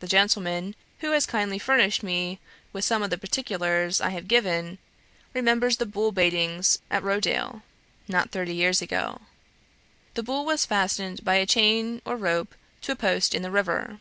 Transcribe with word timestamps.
The 0.00 0.08
gentleman, 0.08 0.74
who 0.98 1.12
has 1.12 1.24
kindly 1.24 1.56
furnished 1.60 2.02
me 2.02 2.40
with 2.72 2.84
some 2.84 3.00
of 3.04 3.10
the 3.10 3.16
particulars 3.16 4.00
I 4.00 4.08
have 4.10 4.26
given, 4.26 4.78
remembers 5.34 5.76
the 5.76 5.86
bull 5.86 6.10
baitings 6.10 6.80
at 6.90 7.04
Rochdale, 7.04 7.62
not 8.08 8.32
thirty 8.32 8.56
years 8.56 8.82
ago. 8.82 9.20
The 10.14 10.24
bull 10.24 10.44
was 10.44 10.66
fastened 10.66 11.22
by 11.24 11.36
a 11.36 11.46
chain 11.46 12.02
or 12.04 12.16
rope 12.16 12.56
to 12.80 12.90
a 12.90 12.96
post 12.96 13.36
in 13.36 13.42
the 13.42 13.52
river. 13.52 14.00